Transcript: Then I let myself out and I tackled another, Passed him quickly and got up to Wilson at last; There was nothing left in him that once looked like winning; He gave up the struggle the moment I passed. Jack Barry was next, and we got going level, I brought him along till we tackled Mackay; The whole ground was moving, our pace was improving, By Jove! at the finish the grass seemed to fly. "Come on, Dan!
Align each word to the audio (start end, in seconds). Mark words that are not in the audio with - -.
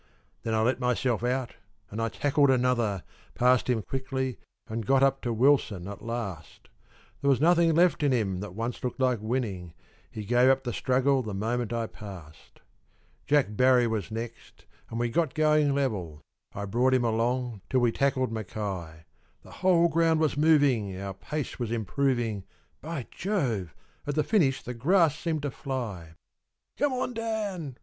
Then 0.41 0.55
I 0.55 0.61
let 0.61 0.79
myself 0.79 1.23
out 1.23 1.53
and 1.91 2.01
I 2.01 2.09
tackled 2.09 2.49
another, 2.49 3.03
Passed 3.35 3.69
him 3.69 3.83
quickly 3.83 4.39
and 4.65 4.83
got 4.83 5.03
up 5.03 5.21
to 5.21 5.31
Wilson 5.31 5.87
at 5.87 6.01
last; 6.01 6.69
There 7.21 7.29
was 7.29 7.39
nothing 7.39 7.75
left 7.75 8.01
in 8.01 8.11
him 8.11 8.39
that 8.39 8.55
once 8.55 8.83
looked 8.83 8.99
like 8.99 9.19
winning; 9.21 9.75
He 10.09 10.25
gave 10.25 10.49
up 10.49 10.63
the 10.63 10.73
struggle 10.73 11.21
the 11.21 11.35
moment 11.35 11.71
I 11.71 11.85
passed. 11.85 12.61
Jack 13.27 13.55
Barry 13.55 13.85
was 13.85 14.09
next, 14.09 14.65
and 14.89 14.99
we 14.99 15.07
got 15.07 15.35
going 15.35 15.75
level, 15.75 16.21
I 16.55 16.65
brought 16.65 16.95
him 16.95 17.03
along 17.05 17.61
till 17.69 17.81
we 17.81 17.91
tackled 17.91 18.31
Mackay; 18.31 19.03
The 19.43 19.51
whole 19.61 19.87
ground 19.87 20.19
was 20.19 20.35
moving, 20.35 20.97
our 20.99 21.13
pace 21.13 21.59
was 21.59 21.71
improving, 21.71 22.43
By 22.81 23.05
Jove! 23.11 23.75
at 24.07 24.15
the 24.15 24.23
finish 24.23 24.63
the 24.63 24.73
grass 24.73 25.19
seemed 25.19 25.43
to 25.43 25.51
fly. 25.51 26.15
"Come 26.79 26.91
on, 26.93 27.13
Dan! 27.13 27.77